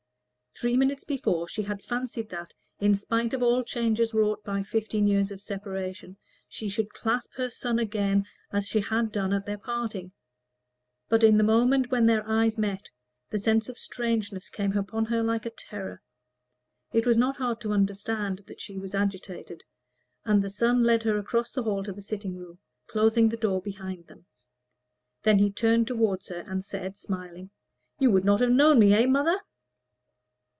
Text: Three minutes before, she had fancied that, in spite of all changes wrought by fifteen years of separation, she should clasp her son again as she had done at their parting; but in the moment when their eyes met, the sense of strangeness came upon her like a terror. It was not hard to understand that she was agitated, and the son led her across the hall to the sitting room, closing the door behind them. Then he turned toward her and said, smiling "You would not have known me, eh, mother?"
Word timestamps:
Three 0.59 0.77
minutes 0.77 1.03
before, 1.03 1.47
she 1.47 1.63
had 1.63 1.81
fancied 1.81 2.29
that, 2.29 2.53
in 2.79 2.93
spite 2.93 3.33
of 3.33 3.41
all 3.41 3.63
changes 3.63 4.13
wrought 4.13 4.43
by 4.43 4.61
fifteen 4.61 5.07
years 5.07 5.31
of 5.31 5.41
separation, 5.41 6.17
she 6.47 6.69
should 6.69 6.93
clasp 6.93 7.33
her 7.33 7.49
son 7.49 7.79
again 7.79 8.27
as 8.51 8.67
she 8.67 8.79
had 8.81 9.11
done 9.11 9.33
at 9.33 9.47
their 9.47 9.57
parting; 9.57 10.11
but 11.09 11.23
in 11.23 11.37
the 11.39 11.43
moment 11.43 11.89
when 11.89 12.05
their 12.05 12.23
eyes 12.27 12.59
met, 12.59 12.91
the 13.31 13.39
sense 13.39 13.69
of 13.69 13.79
strangeness 13.79 14.49
came 14.49 14.77
upon 14.77 15.05
her 15.05 15.23
like 15.23 15.47
a 15.47 15.53
terror. 15.57 16.03
It 16.93 17.07
was 17.07 17.17
not 17.17 17.37
hard 17.37 17.59
to 17.61 17.71
understand 17.73 18.43
that 18.45 18.61
she 18.61 18.77
was 18.77 18.93
agitated, 18.93 19.63
and 20.25 20.43
the 20.43 20.51
son 20.51 20.83
led 20.83 21.01
her 21.03 21.17
across 21.17 21.49
the 21.49 21.63
hall 21.63 21.83
to 21.85 21.91
the 21.93 22.03
sitting 22.03 22.35
room, 22.37 22.59
closing 22.85 23.29
the 23.29 23.37
door 23.37 23.63
behind 23.63 24.05
them. 24.05 24.27
Then 25.23 25.39
he 25.39 25.51
turned 25.51 25.87
toward 25.87 26.23
her 26.27 26.43
and 26.45 26.63
said, 26.63 26.97
smiling 26.97 27.49
"You 27.97 28.11
would 28.11 28.25
not 28.25 28.41
have 28.41 28.51
known 28.51 28.77
me, 28.77 28.93
eh, 28.93 29.07
mother?" 29.07 29.39